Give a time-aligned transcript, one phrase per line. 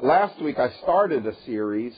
[0.00, 1.94] last week I started a series,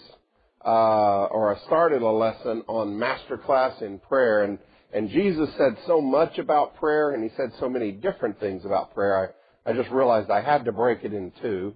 [0.65, 4.59] uh, or I started a lesson on masterclass in prayer, and
[4.93, 8.95] and Jesus said so much about prayer, and he said so many different things about
[8.95, 9.35] prayer.
[9.67, 11.75] I I just realized I had to break it in two,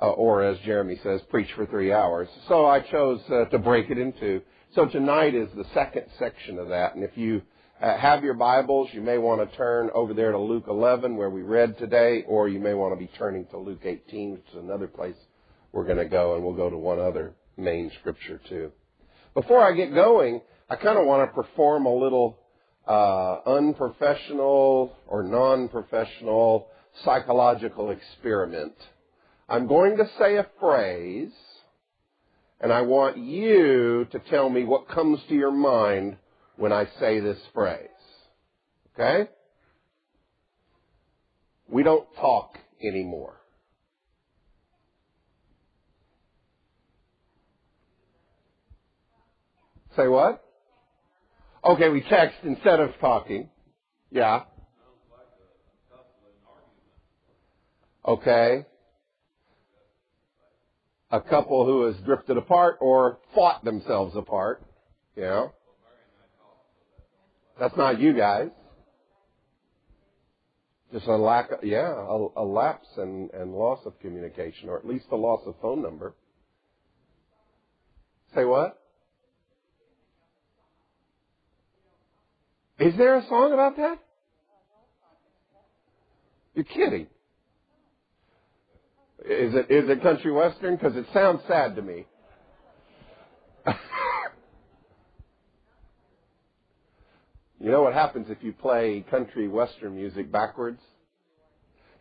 [0.00, 2.28] uh, or as Jeremy says, preach for three hours.
[2.48, 4.42] So I chose uh, to break it in two.
[4.74, 7.42] So tonight is the second section of that, and if you
[7.80, 11.30] uh, have your Bibles, you may want to turn over there to Luke 11 where
[11.30, 14.56] we read today, or you may want to be turning to Luke 18, which is
[14.56, 15.16] another place
[15.74, 18.70] we're going to go, and we'll go to one other main scripture too.
[19.34, 20.40] Before I get going,
[20.70, 22.38] I kind of want to perform a little
[22.86, 26.68] uh, unprofessional or non-professional
[27.04, 28.74] psychological experiment.
[29.48, 31.32] I'm going to say a phrase,
[32.60, 36.16] and I want you to tell me what comes to your mind
[36.56, 37.88] when I say this phrase.
[38.94, 39.28] Okay?
[41.68, 43.40] We don't talk anymore.
[49.96, 50.42] Say what?
[51.64, 53.48] Okay, we text instead of talking.
[54.10, 54.42] Yeah.
[58.06, 58.66] Okay.
[61.10, 64.62] A couple who has drifted apart or fought themselves apart.
[65.16, 65.48] Yeah.
[67.58, 68.48] That's not you guys.
[70.92, 74.86] Just a lack of, yeah, a, a lapse and, and loss of communication, or at
[74.86, 76.14] least a loss of phone number.
[78.34, 78.78] Say what?
[82.78, 83.98] Is there a song about that?
[86.54, 87.06] You're kidding.
[89.24, 90.76] Is it is it country western?
[90.76, 92.06] Because it sounds sad to me.
[97.60, 100.80] you know what happens if you play country western music backwards?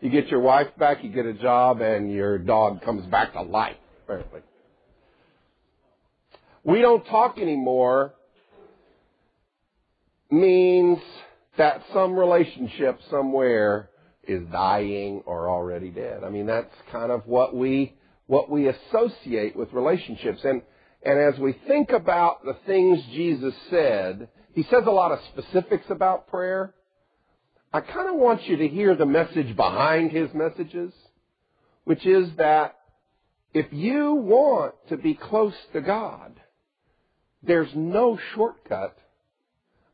[0.02, 3.42] You get your wife back, you get a job, and your dog comes back to
[3.42, 3.78] life.
[4.04, 4.42] Apparently,
[6.64, 8.14] we don't talk anymore
[10.34, 11.00] means
[11.58, 13.90] that some relationship somewhere
[14.28, 16.24] is dying or already dead.
[16.24, 20.40] I mean, that's kind of what we, what we associate with relationships.
[20.44, 20.62] And,
[21.06, 25.86] and as we think about the things Jesus said, he says a lot of specifics
[25.90, 26.74] about prayer.
[27.72, 30.94] I kind of want you to hear the message behind his messages,
[31.84, 32.76] which is that
[33.54, 36.34] if you want to be close to God,
[37.44, 38.98] there's no shortcut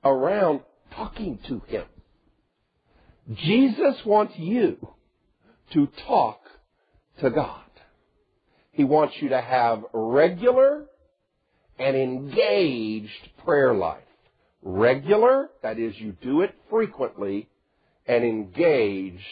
[0.04, 0.62] around
[0.96, 1.86] talking to Him.
[3.36, 4.78] Jesus wants you
[5.74, 6.42] to talk
[7.22, 7.62] to God.
[8.72, 10.86] He wants you to have regular
[11.78, 14.04] and engaged prayer life.
[14.62, 17.48] Regular, that is, you do it frequently,
[18.08, 19.24] and engaged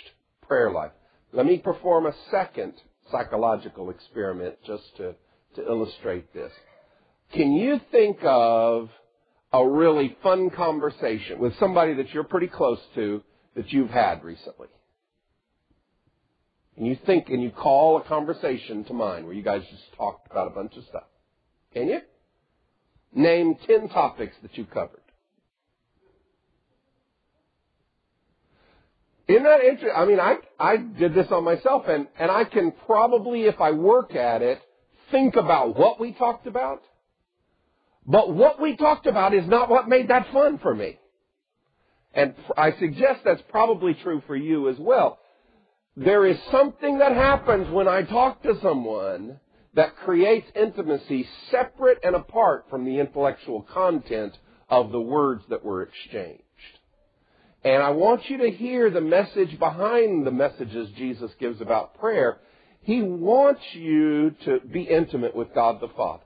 [0.47, 0.91] prayer life.
[1.33, 2.73] Let me perform a second
[3.11, 5.15] psychological experiment just to,
[5.55, 6.51] to illustrate this.
[7.33, 8.89] Can you think of
[9.53, 13.23] a really fun conversation with somebody that you're pretty close to
[13.55, 14.67] that you've had recently.
[16.75, 20.29] And you think and you call a conversation to mind where you guys just talked
[20.29, 21.05] about a bunch of stuff.
[21.73, 21.99] Can you?
[23.13, 25.01] Name 10 topics that you covered.
[29.27, 29.91] Isn't that interesting?
[29.95, 33.71] I mean, I, I did this on myself and, and I can probably, if I
[33.71, 34.61] work at it,
[35.11, 36.81] think about what we talked about
[38.07, 40.97] but what we talked about is not what made that fun for me.
[42.13, 45.19] And I suggest that's probably true for you as well.
[45.97, 49.39] There is something that happens when I talk to someone
[49.73, 54.37] that creates intimacy separate and apart from the intellectual content
[54.69, 56.41] of the words that were exchanged.
[57.63, 62.37] And I want you to hear the message behind the messages Jesus gives about prayer.
[62.81, 66.23] He wants you to be intimate with God the Father.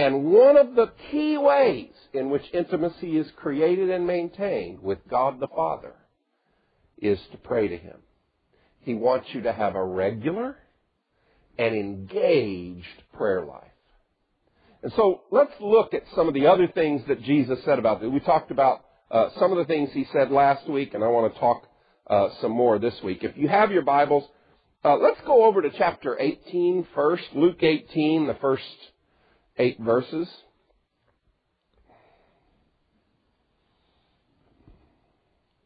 [0.00, 5.38] And one of the key ways in which intimacy is created and maintained with God
[5.38, 5.92] the Father
[6.96, 7.98] is to pray to Him.
[8.80, 10.56] He wants you to have a regular
[11.58, 13.64] and engaged prayer life.
[14.82, 18.08] And so let's look at some of the other things that Jesus said about this.
[18.08, 21.34] We talked about uh, some of the things He said last week, and I want
[21.34, 21.68] to talk
[22.06, 23.22] uh, some more this week.
[23.22, 24.24] If you have your Bibles,
[24.82, 28.64] uh, let's go over to chapter 18 first, Luke 18, the first
[29.60, 30.26] eight verses.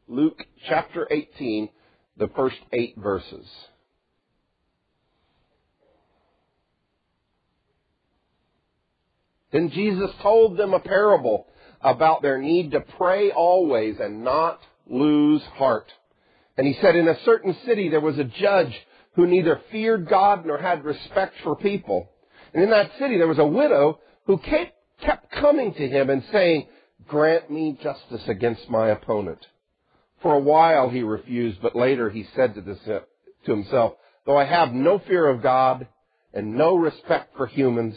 [0.09, 1.69] Luke chapter 18,
[2.19, 3.47] the first eight verses.
[9.53, 11.47] Then Jesus told them a parable
[11.81, 14.61] about their need to pray always and not
[14.91, 15.87] lose heart.
[16.59, 18.75] And he said, in a certain city there was a judge
[19.15, 22.11] who neither feared God nor had respect for people.
[22.55, 26.69] And in that city there was a widow who kept coming to him and saying,
[27.07, 29.45] grant me justice against my opponent.
[30.23, 33.03] For a while he refused, but later he said to, this, to
[33.51, 35.87] himself, though I have no fear of God
[36.33, 37.97] and no respect for humans,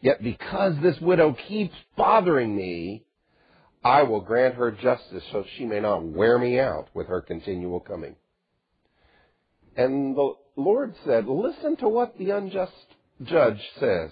[0.00, 3.04] yet because this widow keeps bothering me,
[3.84, 7.80] I will grant her justice so she may not wear me out with her continual
[7.80, 8.16] coming.
[9.76, 12.72] And the Lord said, listen to what the unjust
[13.22, 14.10] judge says.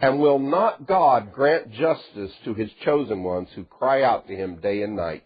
[0.00, 4.56] And will not God grant justice to his chosen ones who cry out to him
[4.56, 5.24] day and night?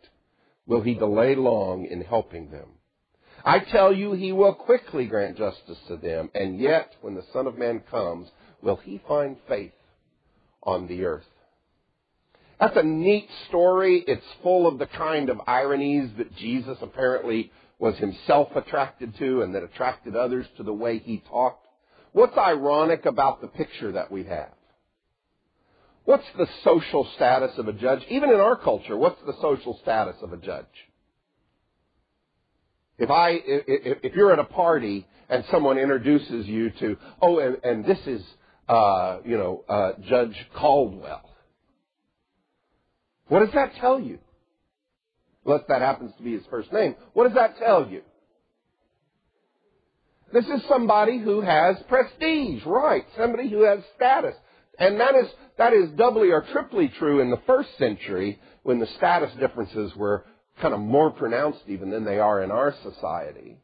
[0.66, 2.68] Will he delay long in helping them?
[3.44, 7.46] I tell you, he will quickly grant justice to them, and yet, when the Son
[7.46, 8.28] of Man comes,
[8.60, 9.72] will he find faith
[10.62, 11.24] on the earth?
[12.58, 14.02] That's a neat story.
[14.06, 19.54] It's full of the kind of ironies that Jesus apparently was himself attracted to and
[19.54, 21.65] that attracted others to the way he talked.
[22.16, 24.48] What's ironic about the picture that we have?
[26.06, 28.00] What's the social status of a judge?
[28.08, 30.64] Even in our culture, what's the social status of a judge?
[32.96, 37.58] If I, if, if you're at a party and someone introduces you to, oh, and,
[37.62, 38.22] and this is,
[38.66, 41.28] uh, you know, uh, Judge Caldwell.
[43.28, 44.20] What does that tell you?
[45.44, 46.94] Unless that happens to be his first name.
[47.12, 48.00] What does that tell you?
[50.32, 53.04] This is somebody who has prestige, right?
[53.16, 54.34] Somebody who has status.
[54.78, 55.26] And that is,
[55.58, 60.24] that is doubly or triply true in the first century when the status differences were
[60.60, 63.58] kind of more pronounced even than they are in our society.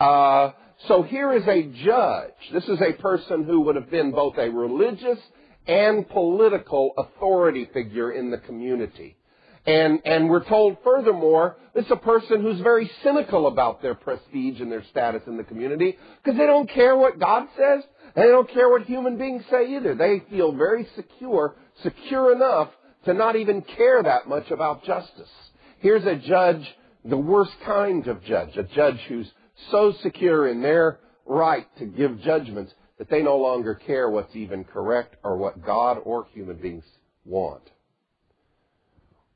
[0.00, 0.50] Uh,
[0.88, 2.32] so here is a judge.
[2.52, 5.18] This is a person who would have been both a religious
[5.66, 9.16] and political authority figure in the community.
[9.66, 14.70] And, and we're told furthermore, it's a person who's very cynical about their prestige and
[14.70, 17.84] their status in the community because they don't care what God says.
[18.14, 19.94] And they don't care what human beings say either.
[19.94, 22.70] They feel very secure, secure enough
[23.06, 25.30] to not even care that much about justice.
[25.78, 26.64] Here's a judge,
[27.04, 29.30] the worst kind of judge, a judge who's
[29.70, 34.64] so secure in their right to give judgments that they no longer care what's even
[34.64, 36.84] correct or what God or human beings
[37.24, 37.62] want.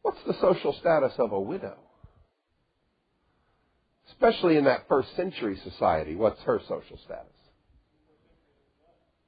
[0.08, 1.76] What's the social status of a widow?
[4.08, 7.26] Especially in that first century society, what's her social status?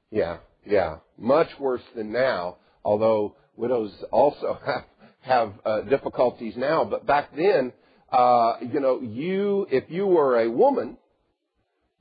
[0.09, 0.95] Yeah, yeah.
[1.19, 4.83] Much worse than now, although widows also have,
[5.19, 6.83] have uh, difficulties now.
[6.83, 7.73] But back then,
[8.11, 10.97] uh, you know, you, if you were a woman,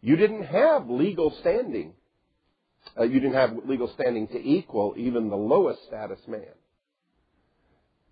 [0.01, 1.93] you didn't have legal standing.
[2.99, 6.55] Uh, you didn't have legal standing to equal even the lowest status man.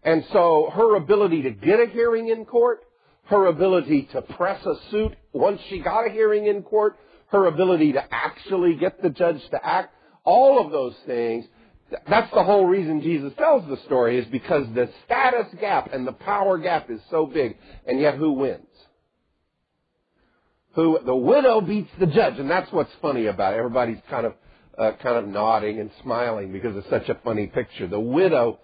[0.02, 2.80] And so her ability to get a hearing in court,
[3.24, 6.96] her ability to press a suit once she got a hearing in court,
[7.28, 11.44] her ability to actually get the judge to act, all of those things,
[12.08, 16.12] that's the whole reason Jesus tells the story is because the status gap and the
[16.12, 17.56] power gap is so big.
[17.86, 18.66] And yet who wins?
[20.74, 22.38] Who, the widow beats the judge.
[22.38, 23.56] And that's what's funny about it.
[23.56, 24.34] Everybody's kind of,
[24.76, 27.86] uh, kind of nodding and smiling because it's such a funny picture.
[27.86, 28.58] The widow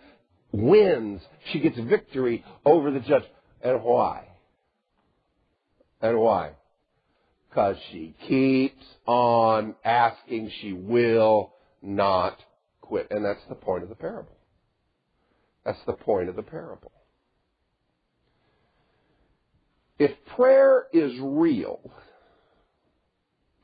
[0.55, 1.21] wins.
[1.53, 3.25] She gets victory over the judge.
[3.63, 4.29] And why?
[6.01, 6.53] And why?
[7.55, 10.51] because she keeps on asking.
[10.61, 11.53] She will
[11.83, 12.37] not
[12.81, 13.07] quit.
[13.11, 14.37] And that's the point of the parable.
[15.65, 16.91] That's the point of the parable.
[19.99, 21.79] If prayer is real,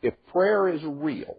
[0.01, 1.37] if prayer is real,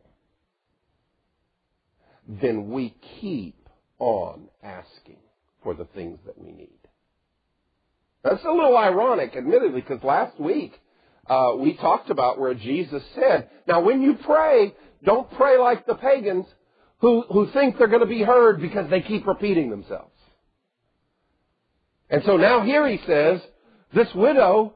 [2.28, 5.18] then we keep on asking
[5.64, 6.70] for the things that we need.
[8.24, 10.74] That's a little ironic, admittedly, because last week
[11.28, 15.96] uh, we talked about where Jesus said, now when you pray, don't pray like the
[15.96, 16.46] pagans
[17.00, 20.12] who, who think they're going to be heard because they keep repeating themselves.
[22.10, 23.42] And so now here he says,
[23.94, 24.76] this widow,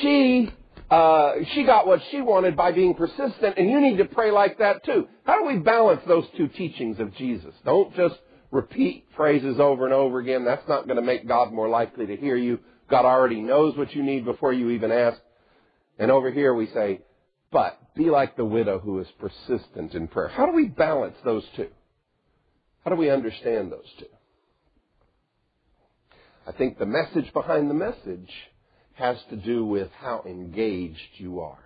[0.00, 0.50] she,
[0.90, 4.58] uh, she got what she wanted by being persistent, and you need to pray like
[4.58, 5.06] that too.
[5.24, 7.54] How do we balance those two teachings of Jesus?
[7.64, 8.14] Don't just
[8.54, 10.44] repeat phrases over and over again.
[10.44, 12.60] That's not going to make God more likely to hear you.
[12.88, 15.18] God already knows what you need before you even ask.
[15.98, 17.00] And over here we say,
[17.50, 20.28] but be like the widow who is persistent in prayer.
[20.28, 21.68] How do we balance those two?
[22.84, 24.06] How do we understand those two?
[26.46, 28.30] I think the message behind the message
[28.94, 31.58] has to do with how engaged you are.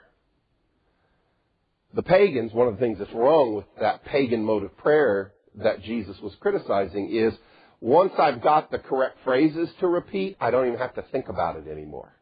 [1.95, 5.83] The pagans, one of the things that's wrong with that pagan mode of prayer that
[5.83, 7.35] Jesus was criticizing is
[7.81, 11.57] once I've got the correct phrases to repeat, I don't even have to think about
[11.57, 12.13] it anymore.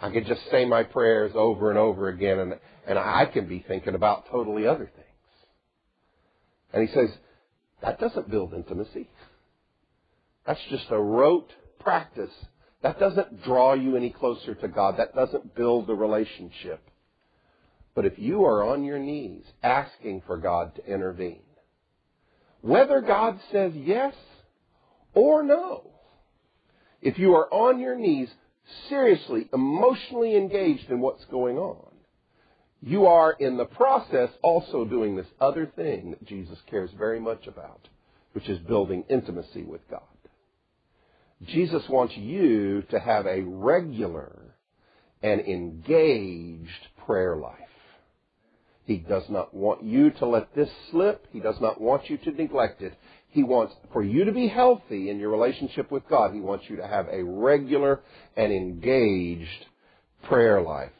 [0.00, 2.54] I could just say my prayers over and over again and,
[2.86, 5.06] and I can be thinking about totally other things.
[6.72, 7.10] And he says,
[7.82, 9.08] that doesn't build intimacy.
[10.46, 12.32] That's just a rote practice.
[12.82, 14.96] That doesn't draw you any closer to God.
[14.96, 16.82] That doesn't build the relationship.
[17.94, 21.42] But if you are on your knees asking for God to intervene,
[22.62, 24.14] whether God says yes
[25.14, 25.90] or no,
[27.00, 28.28] if you are on your knees
[28.88, 31.90] seriously, emotionally engaged in what's going on,
[32.82, 37.46] you are in the process also doing this other thing that Jesus cares very much
[37.46, 37.88] about,
[38.32, 40.00] which is building intimacy with God.
[41.46, 44.54] Jesus wants you to have a regular
[45.22, 47.59] and engaged prayer life.
[48.90, 51.24] He does not want you to let this slip.
[51.30, 52.92] He does not want you to neglect it.
[53.28, 56.34] He wants for you to be healthy in your relationship with God.
[56.34, 58.00] He wants you to have a regular
[58.36, 59.66] and engaged
[60.24, 60.90] prayer life.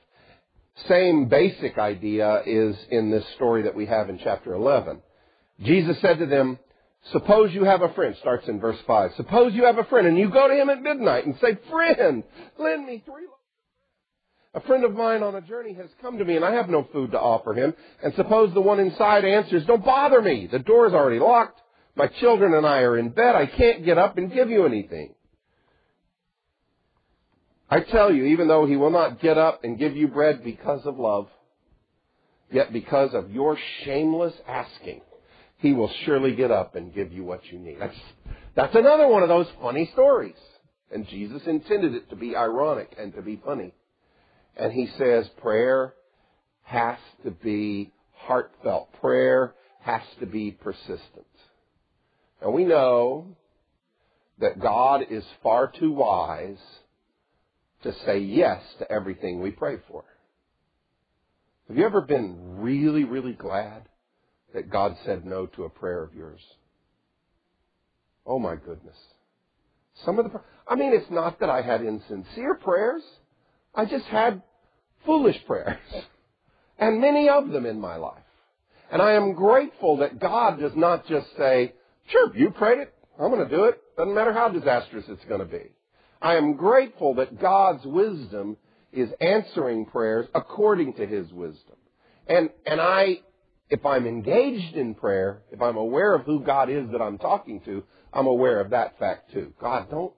[0.87, 5.03] Same basic idea is in this story that we have in chapter 11.
[5.65, 6.61] Jesus said to them,
[7.11, 9.15] Suppose you have a friend, starts in verse 5.
[9.17, 12.23] Suppose you have a friend and you go to him at midnight and say, Friend,
[12.57, 13.27] lend me three.
[14.53, 16.89] A friend of mine on a journey has come to me and I have no
[16.93, 17.73] food to offer him.
[18.03, 20.49] And suppose the one inside answers, Don't bother me.
[20.51, 21.61] The door is already locked.
[21.95, 23.37] My children and I are in bed.
[23.37, 25.15] I can't get up and give you anything.
[27.69, 30.85] I tell you, even though he will not get up and give you bread because
[30.85, 31.29] of love,
[32.51, 35.03] yet because of your shameless asking,
[35.59, 37.77] he will surely get up and give you what you need.
[37.79, 37.97] That's,
[38.57, 40.35] that's another one of those funny stories.
[40.91, 43.73] And Jesus intended it to be ironic and to be funny.
[44.57, 45.95] And he says prayer
[46.63, 48.93] has to be heartfelt.
[49.01, 51.27] Prayer has to be persistent.
[52.41, 53.37] And we know
[54.39, 56.59] that God is far too wise
[57.83, 60.05] to say yes to everything we pray for.
[61.69, 63.89] Have you ever been really, really glad
[64.55, 66.41] that God said no to a prayer of yours?
[68.27, 68.97] Oh my goodness.
[70.05, 73.03] Some of the, I mean, it's not that I had insincere prayers.
[73.75, 74.43] I just had
[75.07, 75.79] foolish prayers.
[76.79, 78.23] And many of them in my life.
[78.91, 81.75] And I am grateful that God does not just say,
[82.09, 82.95] sure, you prayed it.
[83.21, 83.81] I'm going to do it.
[83.97, 85.71] Doesn't matter how disastrous it's going to be.
[86.23, 88.57] I am grateful that God's wisdom
[88.93, 91.77] is answering prayers according to His wisdom.
[92.27, 93.21] And, and I,
[93.69, 97.61] if I'm engaged in prayer, if I'm aware of who God is that I'm talking
[97.67, 99.53] to, I'm aware of that fact too.
[99.61, 100.13] God, don't,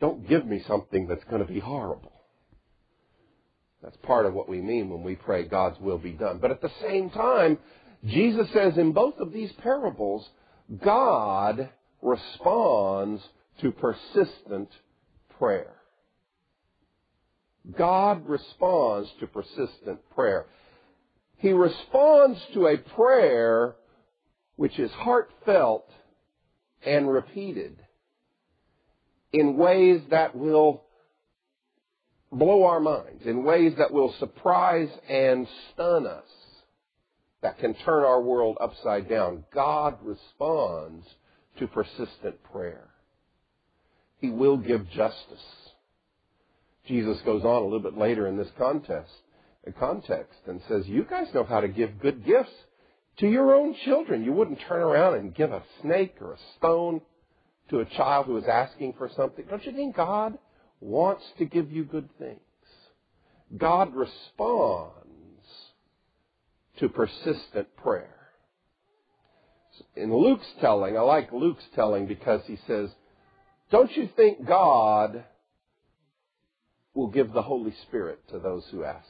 [0.00, 2.12] don't give me something that's going to be horrible.
[3.82, 6.38] That's part of what we mean when we pray God's will be done.
[6.38, 7.58] But at the same time,
[8.04, 10.28] Jesus says in both of these parables,
[10.82, 11.70] God
[12.02, 13.22] responds
[13.60, 14.68] to persistent
[15.38, 15.74] prayer.
[17.76, 20.46] God responds to persistent prayer.
[21.36, 23.76] He responds to a prayer
[24.56, 25.88] which is heartfelt
[26.84, 27.76] and repeated
[29.32, 30.82] in ways that will
[32.30, 36.24] blow our minds, in ways that will surprise and stun us,
[37.42, 39.44] that can turn our world upside down.
[39.54, 41.06] God responds
[41.58, 42.88] to persistent prayer.
[44.18, 45.44] He will give justice.
[46.86, 49.10] Jesus goes on a little bit later in this contest,
[49.66, 52.50] uh, context and says, You guys know how to give good gifts
[53.18, 54.24] to your own children.
[54.24, 57.00] You wouldn't turn around and give a snake or a stone
[57.70, 59.44] to a child who is asking for something.
[59.48, 60.38] Don't you think God
[60.80, 62.40] wants to give you good things?
[63.56, 64.92] God responds
[66.78, 68.14] to persistent prayer.
[69.96, 72.90] In Luke's telling, I like Luke's telling because he says,
[73.70, 75.24] don't you think God
[76.94, 79.06] will give the Holy Spirit to those who ask?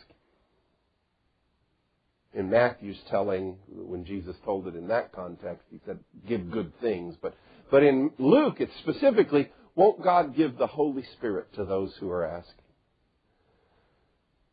[2.35, 7.17] In Matthew's telling, when Jesus told it in that context, he said, give good things.
[7.21, 7.35] But,
[7.71, 12.27] but in Luke, it's specifically, won't God give the Holy Spirit to those who are
[12.27, 12.65] asking?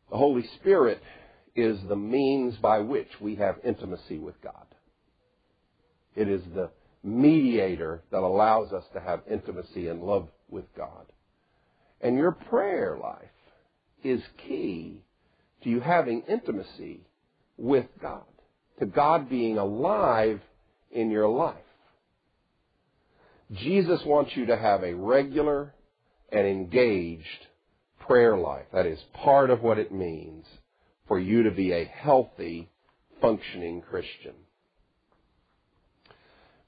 [0.08, 1.02] The Holy Spirit
[1.56, 4.66] is the means by which we have intimacy with God.
[6.14, 6.70] It is the
[7.02, 11.06] mediator that allows us to have intimacy and love with God.
[12.00, 13.18] And your prayer life
[14.04, 15.02] is key
[15.64, 17.00] to you having intimacy
[17.56, 18.22] with God,
[18.78, 20.40] to God being alive
[20.92, 21.56] in your life.
[23.52, 25.74] Jesus wants you to have a regular
[26.30, 27.46] and engaged
[28.00, 28.66] prayer life.
[28.72, 30.44] That is part of what it means
[31.06, 32.68] for you to be a healthy,
[33.20, 34.34] functioning Christian.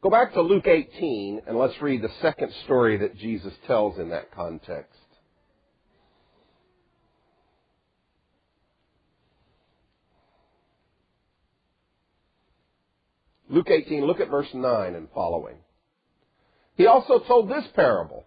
[0.00, 4.10] Go back to Luke 18 and let's read the second story that Jesus tells in
[4.10, 4.94] that context.
[13.50, 15.56] Luke 18, look at verse 9 and following.
[16.78, 18.24] He also told this parable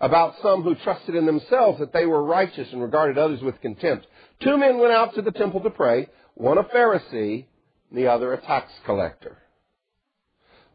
[0.00, 4.06] about some who trusted in themselves that they were righteous and regarded others with contempt.
[4.42, 7.46] Two men went out to the temple to pray, one a Pharisee,
[7.92, 9.38] the other a tax collector.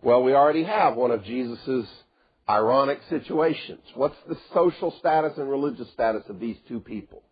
[0.01, 1.85] Well, we already have one of Jesus'
[2.49, 3.83] ironic situations.
[3.93, 7.23] What's the social status and religious status of these two people?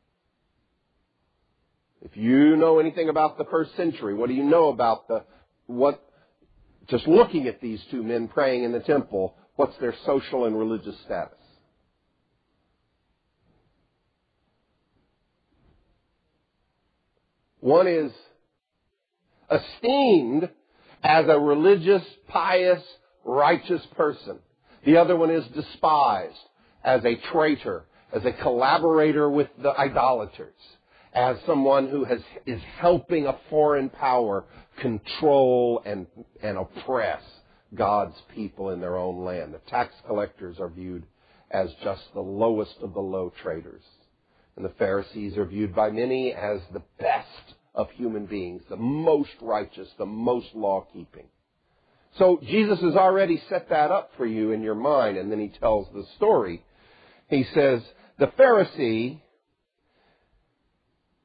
[2.01, 5.23] If you know anything about the first century, what do you know about the,
[5.67, 6.03] what,
[6.87, 10.95] just looking at these two men praying in the temple, what's their social and religious
[11.03, 11.37] status?
[17.59, 18.13] One is
[19.51, 20.47] esteemed
[21.03, 22.81] as a religious, pious,
[23.25, 24.39] righteous person.
[24.85, 26.37] The other one is despised
[26.81, 30.55] as a traitor, as a collaborator with the idolaters,
[31.13, 34.45] as someone who has, is helping a foreign power
[34.77, 36.07] control and,
[36.41, 37.21] and oppress
[37.75, 39.53] God's people in their own land.
[39.53, 41.03] The tax collectors are viewed
[41.51, 43.83] as just the lowest of the low traders.
[44.55, 49.29] And the Pharisees are viewed by many as the best of human beings, the most
[49.41, 51.27] righteous, the most law keeping.
[52.17, 55.49] So Jesus has already set that up for you in your mind, and then he
[55.59, 56.63] tells the story.
[57.29, 57.81] He says,
[58.17, 59.21] the Pharisee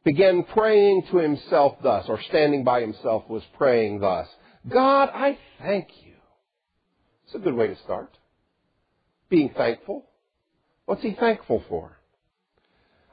[0.05, 4.29] began praying to himself thus, or standing by himself was praying thus.
[4.69, 6.14] God, I thank you.
[7.27, 8.17] It's a good way to start.
[9.29, 10.07] Being thankful.
[10.87, 11.99] What's he thankful for?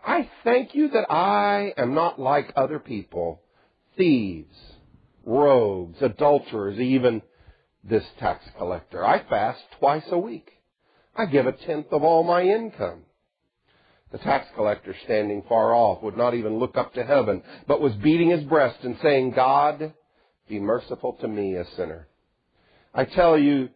[0.06, 3.41] I thank you that I am not like other people,
[3.98, 4.56] thieves,
[5.25, 7.22] rogues, adulterers, even
[7.84, 9.06] this tax collector.
[9.06, 10.51] I fast twice a week.
[11.15, 13.03] I give a tenth of all my income.
[14.12, 17.94] The tax collector, standing far off, would not even look up to heaven, but was
[17.94, 19.94] beating his breast and saying, God,
[20.50, 22.08] be merciful to me, a sinner.
[22.94, 23.70] I tell you,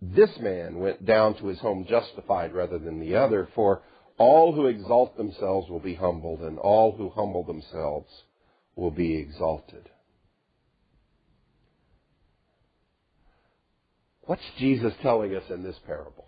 [0.00, 3.82] this man went down to his home justified rather than the other, for
[4.18, 8.10] all who exalt themselves will be humbled, and all who humble themselves
[8.74, 9.88] will be exalted.
[14.22, 16.26] What's Jesus telling us in this parable?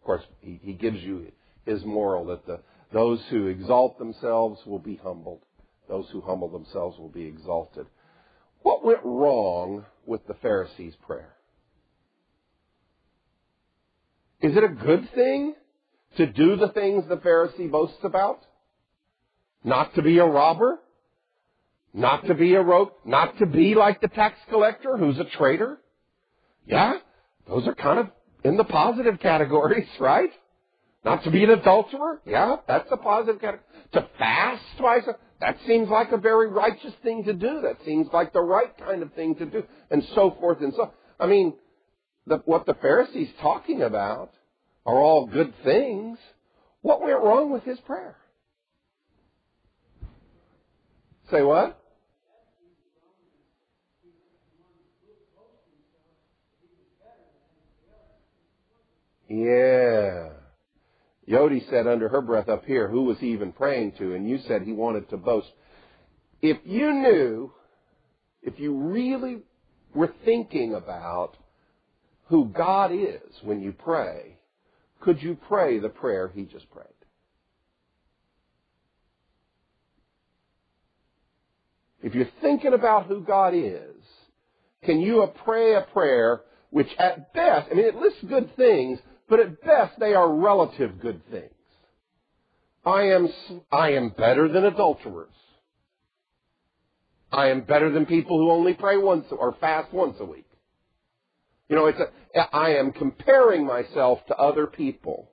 [0.00, 1.30] Of course, he, he gives you
[1.64, 2.60] his moral that the,
[2.92, 5.40] those who exalt themselves will be humbled.
[5.88, 7.86] Those who humble themselves will be exalted.
[8.62, 11.34] What went wrong with the Pharisees' prayer?
[14.42, 15.54] Is it a good thing
[16.16, 18.40] to do the things the Pharisee boasts about?
[19.64, 20.78] Not to be a robber?
[21.94, 22.90] Not to be a rogue?
[23.04, 25.78] Not to be like the tax collector who's a traitor?
[26.66, 26.94] Yeah,
[27.48, 28.08] those are kind of
[28.44, 30.30] in the positive categories, right?
[31.04, 32.20] Not to be an adulterer?
[32.24, 33.66] Yeah, that's a positive category.
[33.92, 35.02] To fast twice?
[35.40, 37.60] That seems like a very righteous thing to do.
[37.62, 39.64] That seems like the right kind of thing to do.
[39.90, 41.54] And so forth and so I mean,
[42.26, 44.32] the, what the Pharisees talking about
[44.86, 46.18] are all good things.
[46.80, 48.16] What went wrong with his prayer?
[51.30, 51.78] Say what?
[59.28, 60.28] Yeah.
[61.26, 64.14] Yodi said under her breath up here, who was he even praying to?
[64.14, 65.48] And you said he wanted to boast.
[66.42, 67.52] If you knew,
[68.42, 69.38] if you really
[69.94, 71.36] were thinking about
[72.32, 74.38] who God is when you pray,
[75.00, 76.86] could you pray the prayer he just prayed?
[82.02, 84.02] If you're thinking about who God is,
[84.82, 86.40] can you pray a prayer
[86.70, 91.00] which at best, I mean, it lists good things, but at best they are relative
[91.02, 91.52] good things.
[92.82, 93.28] I am,
[93.70, 95.28] I am better than adulterers.
[97.30, 100.46] I am better than people who only pray once or fast once a week.
[101.72, 105.30] You know, it's a, I am comparing myself to other people.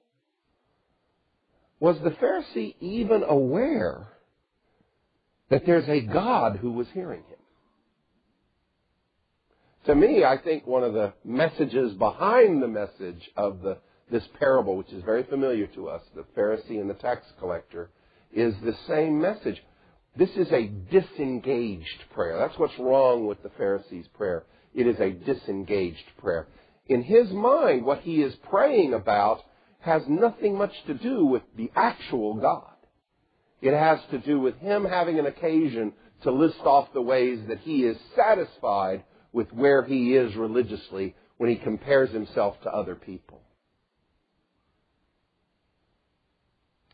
[1.81, 4.07] Was the Pharisee even aware
[5.49, 7.39] that there's a God who was hearing him?
[9.87, 14.77] To me, I think one of the messages behind the message of the, this parable,
[14.77, 17.89] which is very familiar to us, the Pharisee and the tax collector,
[18.31, 19.61] is the same message.
[20.15, 22.37] This is a disengaged prayer.
[22.37, 24.45] That's what's wrong with the Pharisee's prayer.
[24.73, 26.47] It is a disengaged prayer.
[26.87, 29.41] In his mind, what he is praying about
[29.79, 32.65] has nothing much to do with the actual God.
[33.61, 37.59] It has to do with him having an occasion to list off the ways that
[37.59, 43.41] he is satisfied with where he is religiously when he compares himself to other people.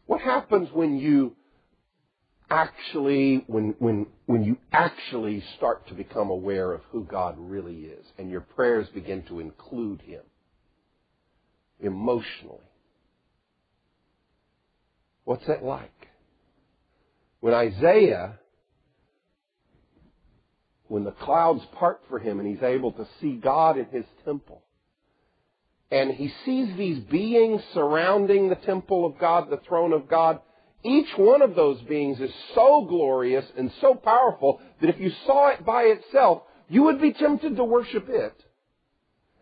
[0.06, 1.36] What happens when you
[2.56, 8.06] actually, when, when, when you actually start to become aware of who God really is
[8.18, 10.22] and your prayers begin to include Him
[11.80, 12.60] emotionally.
[15.26, 15.92] What's that like?
[17.42, 18.40] When Isaiah,
[20.88, 24.62] when the clouds part for him and he's able to see God in his temple,
[25.92, 30.40] and he sees these beings surrounding the temple of God, the throne of God,
[30.86, 35.50] each one of those beings is so glorious and so powerful that if you saw
[35.50, 38.44] it by itself, you would be tempted to worship it.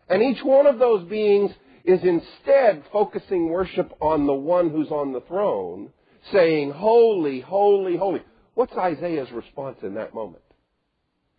[0.08, 1.50] And each one of those beings
[1.84, 5.90] is instead focusing worship on the one who's on the throne,
[6.32, 8.22] saying, Holy, holy, holy.
[8.54, 10.42] What's Isaiah's response in that moment?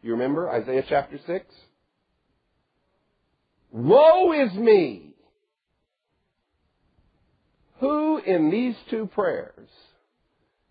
[0.02, 1.46] You remember Isaiah chapter 6?
[3.72, 5.16] Woe is me!
[7.80, 9.68] Who in these two prayers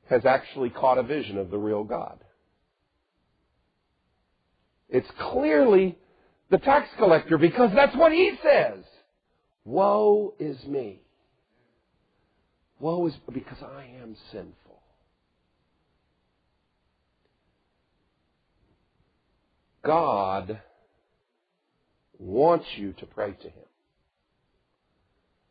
[0.08, 2.18] has actually caught a vision of the real God?
[4.88, 5.98] It's clearly
[6.50, 8.84] the tax collector because that's what he says.
[9.64, 11.00] Woe is me.
[12.78, 14.54] Woe is because I am sinful.
[19.84, 20.60] God
[22.18, 23.64] wants you to pray to Him.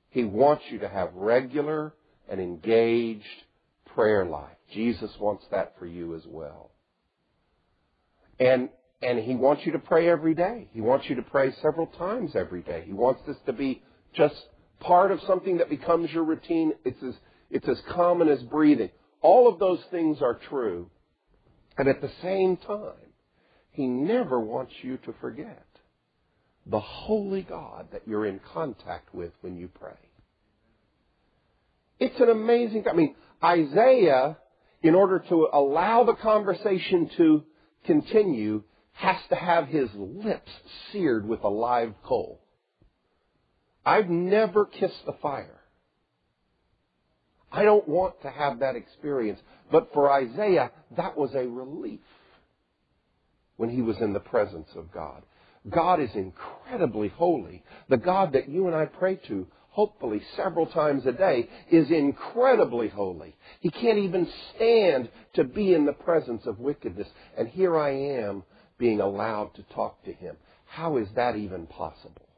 [0.10, 1.94] He wants you to have regular
[2.30, 3.24] and engaged
[3.86, 4.58] prayer life.
[4.74, 6.72] Jesus wants that for you as well.
[8.40, 8.70] And
[9.04, 10.70] and he wants you to pray every day.
[10.72, 12.84] He wants you to pray several times every day.
[12.86, 14.36] He wants this to be just
[14.80, 16.72] part of something that becomes your routine.
[16.86, 17.14] It's as,
[17.52, 18.92] it's as common as breathing.
[19.22, 20.90] All of those things are true.
[21.78, 23.12] And at the same time,
[23.72, 25.66] He never wants you to forget
[26.66, 29.92] the holy God that you're in contact with when you pray.
[32.00, 34.38] It's an amazing, I mean, Isaiah,
[34.82, 37.44] in order to allow the conversation to
[37.86, 40.52] continue, has to have his lips
[40.92, 42.40] seared with a live coal.
[43.86, 45.60] I've never kissed the fire.
[47.52, 49.40] I don't want to have that experience.
[49.72, 52.00] But for Isaiah, that was a relief
[53.58, 55.24] when he was in the presence of God.
[55.70, 57.64] God is incredibly holy.
[57.90, 62.88] The God that you and I pray to, hopefully several times a day, is incredibly
[62.88, 63.36] holy.
[63.60, 67.08] He can't even stand to be in the presence of wickedness.
[67.36, 68.44] And here I am
[68.78, 70.38] being allowed to talk to him.
[70.68, 72.30] How is that even possible?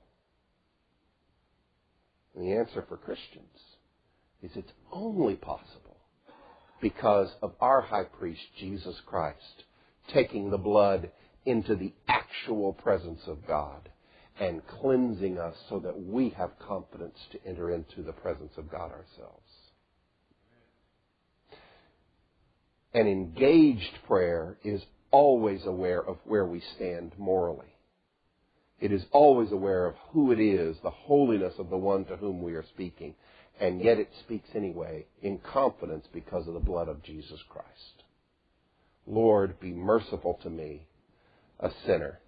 [2.36, 3.60] And the answer for Christians
[4.41, 5.98] is it's only possible
[6.82, 9.63] because of our high priest, Jesus Christ,
[10.13, 11.12] taking the blood
[11.45, 13.89] into the actual presence of God
[14.39, 18.91] and cleansing us so that we have confidence to enter into the presence of God
[18.91, 19.52] ourselves.
[22.93, 27.76] An engaged prayer is always aware of where we stand morally.
[28.80, 32.41] It is always aware of who it is, the holiness of the one to whom
[32.41, 33.15] we are speaking,
[33.60, 38.04] and yet it speaks anyway in confidence because of the blood of Jesus Christ.
[39.08, 40.88] Lord, be merciful to me,
[41.60, 42.19] a sinner.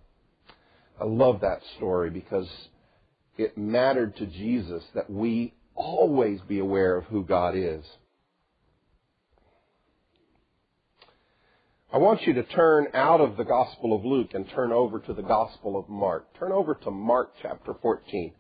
[1.00, 2.50] I love that story because
[3.38, 7.86] it mattered to Jesus that we always be aware of who God is.
[11.94, 15.14] I want you to turn out of the Gospel of Luke and turn over to
[15.14, 16.28] the Gospel of Mark.
[16.38, 18.34] Turn over to Mark chapter 14,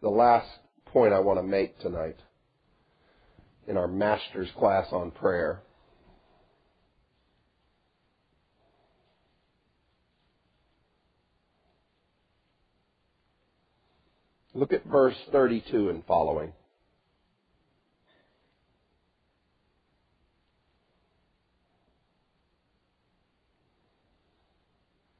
[0.00, 0.48] the last
[0.86, 2.16] point I want to make tonight
[3.66, 5.62] in our master's class on prayer.
[14.54, 16.52] Look at verse 32 and following.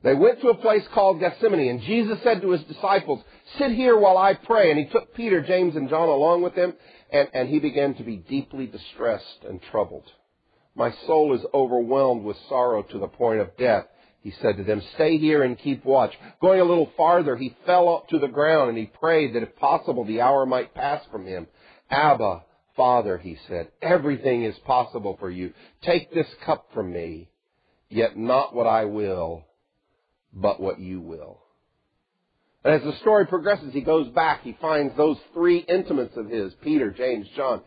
[0.05, 3.25] They went to a place called Gethsemane, and Jesus said to his disciples,
[3.59, 4.71] Sit here while I pray.
[4.71, 6.75] And he took Peter, James, and John along with him,
[7.11, 10.05] and, and he began to be deeply distressed and troubled.
[10.75, 13.87] My soul is overwhelmed with sorrow to the point of death.
[14.25, 16.13] He said to them, Stay here and keep watch.
[16.41, 19.55] Going a little farther, he fell up to the ground and he prayed that if
[19.57, 21.47] possible the hour might pass from him.
[21.91, 22.43] Abba,
[22.75, 25.53] Father, he said, everything is possible for you.
[25.83, 27.29] Take this cup from me,
[27.91, 29.45] yet not what I will,
[30.33, 31.41] but what you will.
[32.65, 36.55] And as the story progresses, he goes back, he finds those three intimates of his,
[36.63, 37.61] Peter, James, John,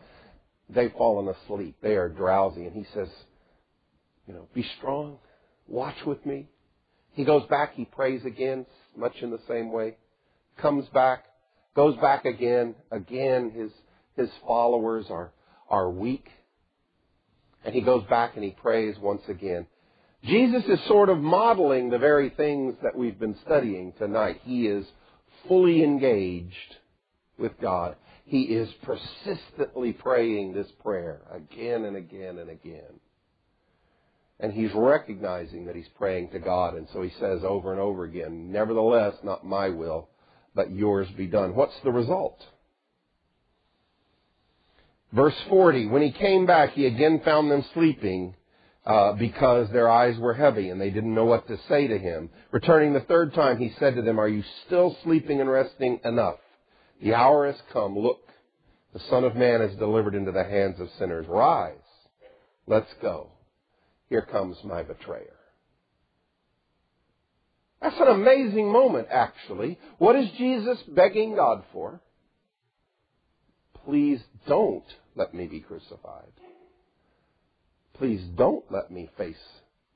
[0.68, 1.76] they've fallen asleep.
[1.80, 2.66] They are drowsy.
[2.66, 3.08] And he says,
[4.26, 5.18] you know, be strong.
[5.68, 6.48] Watch with me.
[7.12, 9.96] He goes back, he prays again, much in the same way.
[10.56, 11.24] Comes back,
[11.76, 12.74] goes back again.
[12.90, 13.70] Again, his,
[14.16, 15.32] his followers are,
[15.68, 16.28] are weak.
[17.64, 19.66] And he goes back and he prays once again.
[20.24, 24.40] Jesus is sort of modeling the very things that we've been studying tonight.
[24.44, 24.84] He is
[25.46, 26.76] fully engaged
[27.38, 27.96] with God.
[28.24, 33.00] He is persistently praying this prayer again and again and again.
[34.40, 38.04] And he's recognizing that he's praying to God, and so he says over and over
[38.04, 40.08] again, Nevertheless, not my will,
[40.54, 41.56] but yours be done.
[41.56, 42.40] What's the result?
[45.12, 48.34] Verse 40, when he came back, he again found them sleeping
[48.84, 52.30] uh, because their eyes were heavy and they didn't know what to say to him.
[52.52, 56.36] Returning the third time, he said to them, Are you still sleeping and resting enough?
[57.02, 57.98] The hour has come.
[57.98, 58.20] Look,
[58.92, 61.26] the Son of Man is delivered into the hands of sinners.
[61.28, 61.74] Rise.
[62.66, 63.30] Let's go.
[64.08, 65.34] Here comes my betrayer.
[67.80, 69.78] That's an amazing moment, actually.
[69.98, 72.00] What is Jesus begging God for?
[73.84, 76.32] Please don't let me be crucified.
[77.94, 79.36] Please don't let me face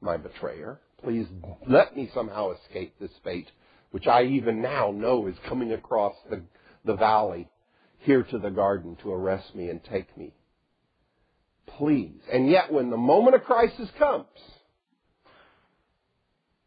[0.00, 0.80] my betrayer.
[1.02, 1.26] Please
[1.68, 3.50] let me somehow escape this fate,
[3.90, 6.42] which I even now know is coming across the,
[6.84, 7.48] the valley
[7.98, 10.32] here to the garden to arrest me and take me.
[11.66, 12.20] Please.
[12.30, 14.26] And yet when the moment of crisis comes,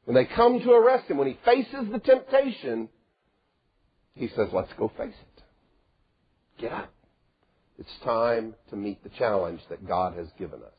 [0.05, 2.89] when they come to arrest him, when he faces the temptation,
[4.13, 5.43] he says, let's go face it.
[6.61, 6.91] Get up.
[7.77, 10.71] It's time to meet the challenge that God has given us.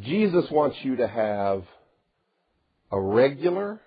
[0.00, 1.64] Jesus wants you to have
[2.90, 3.80] a regular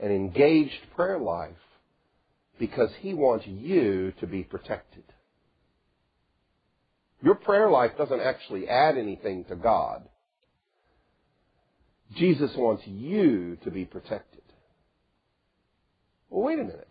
[0.00, 1.50] and engaged prayer life
[2.58, 5.04] because he wants you to be protected.
[7.22, 10.02] Your prayer life doesn't actually add anything to God.
[12.16, 14.42] Jesus wants you to be protected.
[16.28, 16.88] Well, wait a minute.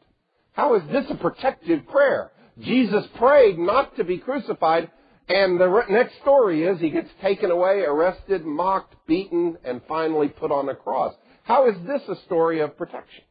[0.54, 2.32] How is this a protective prayer?
[2.60, 4.90] Jesus prayed not to be crucified,
[5.28, 10.52] and the next story is he gets taken away, arrested, mocked, beaten, and finally put
[10.52, 11.14] on a cross.
[11.44, 13.24] How is this a story of protection?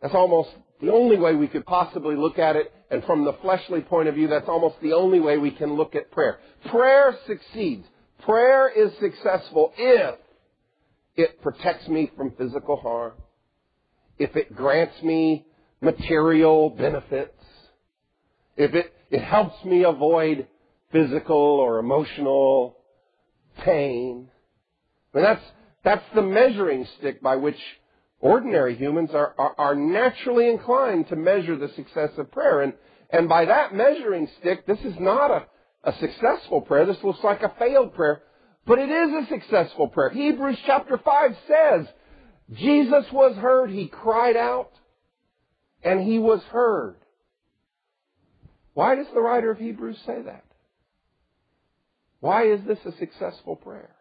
[0.00, 0.50] That's almost
[0.82, 4.16] the only way we could possibly look at it, and from the fleshly point of
[4.16, 6.40] view, that's almost the only way we can look at prayer.
[6.66, 7.86] Prayer succeeds.
[8.24, 10.16] Prayer is successful if
[11.14, 13.12] it protects me from physical harm,
[14.18, 15.46] if it grants me
[15.80, 17.44] material benefits,
[18.56, 20.48] if it, it helps me avoid
[20.90, 22.76] physical or emotional
[23.58, 24.28] pain.
[25.14, 25.44] I mean, that's,
[25.84, 27.58] that's the measuring stick by which
[28.22, 32.62] ordinary humans are, are, are, naturally inclined to measure the success of prayer.
[32.62, 32.72] And,
[33.10, 35.46] and by that measuring stick, this is not a,
[35.84, 36.86] a successful prayer.
[36.86, 38.22] This looks like a failed prayer.
[38.64, 40.10] But it is a successful prayer.
[40.10, 41.86] Hebrews chapter 5 says,
[42.52, 43.70] Jesus was heard.
[43.70, 44.70] He cried out,
[45.82, 46.96] and he was heard.
[48.74, 50.44] Why does the writer of Hebrews say that?
[52.20, 53.96] Why is this a successful prayer?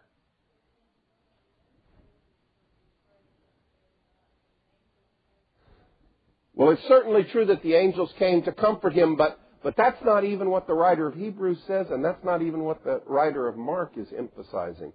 [6.62, 10.24] Well, it's certainly true that the angels came to comfort him, but, but that's not
[10.24, 13.58] even what the writer of Hebrews says, and that's not even what the writer of
[13.58, 14.94] Mark is emphasizing.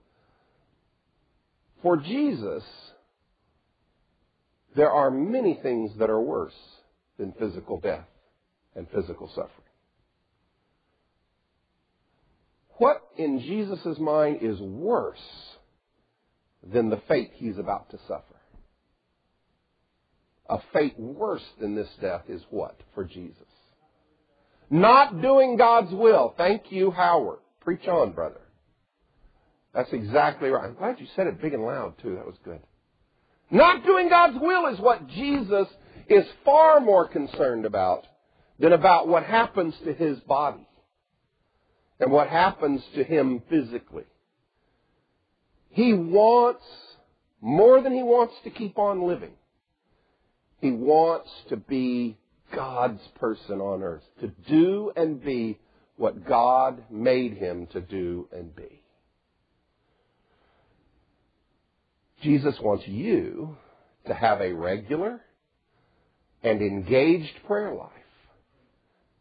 [1.82, 2.62] For Jesus,
[4.76, 6.54] there are many things that are worse
[7.18, 8.06] than physical death
[8.76, 9.50] and physical suffering.
[12.76, 15.18] What in Jesus' mind is worse
[16.62, 18.35] than the fate he's about to suffer?
[20.48, 23.42] A fate worse than this death is what for Jesus?
[24.70, 26.34] Not doing God's will.
[26.36, 27.38] Thank you, Howard.
[27.60, 28.40] Preach on, brother.
[29.74, 30.68] That's exactly right.
[30.68, 32.14] I'm glad you said it big and loud, too.
[32.14, 32.60] That was good.
[33.50, 35.68] Not doing God's will is what Jesus
[36.08, 38.06] is far more concerned about
[38.58, 40.66] than about what happens to his body
[42.00, 44.04] and what happens to him physically.
[45.70, 46.64] He wants
[47.40, 49.32] more than he wants to keep on living.
[50.60, 52.16] He wants to be
[52.54, 55.58] God's person on earth, to do and be
[55.96, 58.82] what God made him to do and be.
[62.22, 63.56] Jesus wants you
[64.06, 65.20] to have a regular
[66.42, 67.90] and engaged prayer life.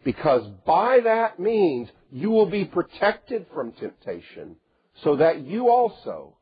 [0.03, 4.55] Because by that means, you will be protected from temptation
[5.03, 6.37] so that you also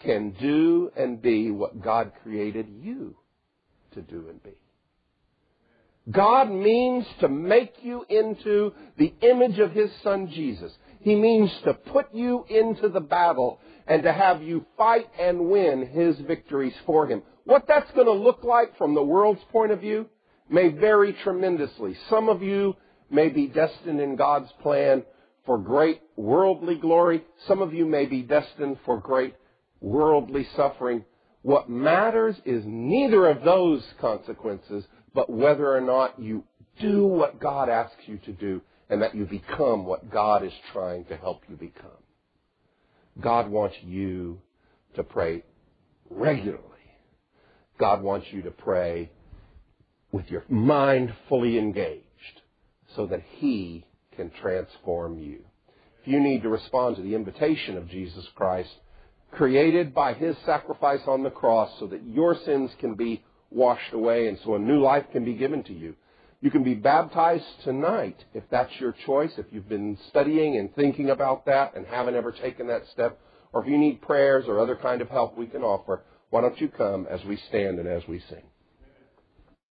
[0.00, 3.16] can do and be what God created you
[3.94, 4.52] to do and be.
[6.10, 10.72] God means to make you into the image of His Son Jesus.
[11.00, 15.86] He means to put you into the battle and to have you fight and win
[15.86, 17.22] His victories for Him.
[17.44, 20.06] What that's going to look like from the world's point of view
[20.48, 21.96] may vary tremendously.
[22.10, 22.76] Some of you
[23.10, 25.04] may be destined in God's plan
[25.44, 27.24] for great worldly glory.
[27.46, 29.34] Some of you may be destined for great
[29.80, 31.04] worldly suffering.
[31.42, 36.44] What matters is neither of those consequences, but whether or not you
[36.80, 41.04] do what God asks you to do and that you become what God is trying
[41.06, 41.90] to help you become.
[43.20, 44.40] God wants you
[44.94, 45.42] to pray
[46.08, 46.60] regularly.
[47.78, 49.10] God wants you to pray
[50.12, 52.02] with your mind fully engaged
[52.94, 55.40] so that He can transform you.
[56.02, 58.70] If you need to respond to the invitation of Jesus Christ,
[59.32, 64.28] created by His sacrifice on the cross so that your sins can be washed away
[64.28, 65.94] and so a new life can be given to you.
[66.40, 71.10] You can be baptized tonight if that's your choice, if you've been studying and thinking
[71.10, 73.18] about that and haven't ever taken that step,
[73.52, 76.60] or if you need prayers or other kind of help we can offer, why don't
[76.60, 78.42] you come as we stand and as we sing?